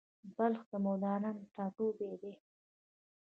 [0.35, 2.33] بلخ د مولانا ټاټوبی دی